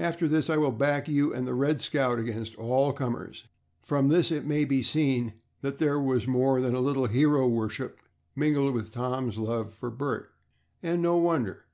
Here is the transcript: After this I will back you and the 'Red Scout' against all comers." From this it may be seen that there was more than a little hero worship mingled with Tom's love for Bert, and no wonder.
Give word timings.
After 0.00 0.26
this 0.26 0.50
I 0.50 0.56
will 0.56 0.72
back 0.72 1.06
you 1.08 1.32
and 1.32 1.46
the 1.46 1.54
'Red 1.54 1.80
Scout' 1.80 2.18
against 2.18 2.56
all 2.56 2.92
comers." 2.92 3.44
From 3.84 4.08
this 4.08 4.32
it 4.32 4.44
may 4.44 4.64
be 4.64 4.82
seen 4.82 5.34
that 5.60 5.78
there 5.78 6.00
was 6.00 6.26
more 6.26 6.60
than 6.60 6.74
a 6.74 6.80
little 6.80 7.06
hero 7.06 7.46
worship 7.46 8.00
mingled 8.34 8.74
with 8.74 8.92
Tom's 8.92 9.38
love 9.38 9.72
for 9.72 9.90
Bert, 9.92 10.32
and 10.82 11.00
no 11.00 11.16
wonder. 11.18 11.66